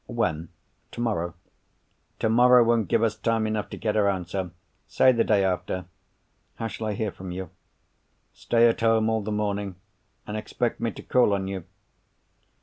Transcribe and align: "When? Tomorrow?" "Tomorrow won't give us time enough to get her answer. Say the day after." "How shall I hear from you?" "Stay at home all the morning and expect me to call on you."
"When? 0.07 0.49
Tomorrow?" 0.91 1.35
"Tomorrow 2.17 2.63
won't 2.63 2.87
give 2.87 3.03
us 3.03 3.15
time 3.15 3.45
enough 3.45 3.69
to 3.69 3.77
get 3.77 3.93
her 3.93 4.09
answer. 4.09 4.49
Say 4.87 5.11
the 5.11 5.23
day 5.23 5.43
after." 5.43 5.85
"How 6.55 6.65
shall 6.69 6.87
I 6.87 6.93
hear 6.93 7.11
from 7.11 7.29
you?" 7.29 7.51
"Stay 8.33 8.67
at 8.67 8.79
home 8.81 9.09
all 9.11 9.21
the 9.21 9.31
morning 9.31 9.75
and 10.25 10.35
expect 10.35 10.79
me 10.79 10.89
to 10.89 11.03
call 11.03 11.33
on 11.33 11.47
you." 11.47 11.65